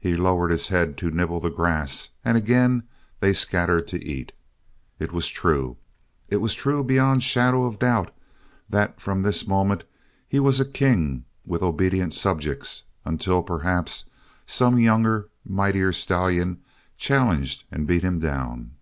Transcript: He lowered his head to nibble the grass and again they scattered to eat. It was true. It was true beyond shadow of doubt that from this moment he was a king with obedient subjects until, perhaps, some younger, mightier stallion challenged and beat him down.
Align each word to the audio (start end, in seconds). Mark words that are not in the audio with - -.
He 0.00 0.16
lowered 0.16 0.50
his 0.50 0.66
head 0.66 0.98
to 0.98 1.12
nibble 1.12 1.38
the 1.38 1.48
grass 1.48 2.10
and 2.24 2.36
again 2.36 2.82
they 3.20 3.32
scattered 3.32 3.86
to 3.86 4.04
eat. 4.04 4.32
It 4.98 5.12
was 5.12 5.28
true. 5.28 5.76
It 6.28 6.38
was 6.38 6.52
true 6.52 6.82
beyond 6.82 7.22
shadow 7.22 7.64
of 7.64 7.78
doubt 7.78 8.12
that 8.68 9.00
from 9.00 9.22
this 9.22 9.46
moment 9.46 9.84
he 10.26 10.40
was 10.40 10.58
a 10.58 10.64
king 10.64 11.26
with 11.46 11.62
obedient 11.62 12.12
subjects 12.12 12.82
until, 13.04 13.40
perhaps, 13.40 14.06
some 14.46 14.80
younger, 14.80 15.28
mightier 15.46 15.92
stallion 15.92 16.58
challenged 16.96 17.62
and 17.70 17.86
beat 17.86 18.02
him 18.02 18.18
down. 18.18 18.72